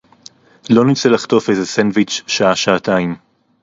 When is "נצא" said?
0.85-1.09